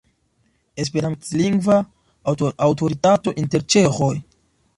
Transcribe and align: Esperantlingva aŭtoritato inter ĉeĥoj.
Esperantlingva 0.83 1.77
aŭtoritato 2.69 3.35
inter 3.45 3.69
ĉeĥoj. 3.75 4.13